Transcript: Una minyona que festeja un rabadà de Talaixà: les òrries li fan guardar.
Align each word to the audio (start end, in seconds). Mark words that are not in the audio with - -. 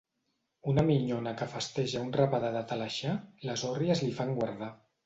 Una 0.71 0.85
minyona 0.87 1.33
que 1.43 1.49
festeja 1.53 2.01
un 2.07 2.11
rabadà 2.17 2.51
de 2.59 2.67
Talaixà: 2.73 3.17
les 3.51 3.69
òrries 3.75 4.07
li 4.09 4.15
fan 4.21 4.37
guardar. 4.43 4.75